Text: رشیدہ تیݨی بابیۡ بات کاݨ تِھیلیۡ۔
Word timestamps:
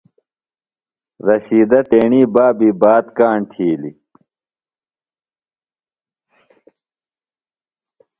رشیدہ 1.27 1.79
تیݨی 1.89 2.21
بابیۡ 2.33 2.75
بات 2.81 3.05
کاݨ 3.17 3.39
تِھیلیۡ۔ 3.51 3.97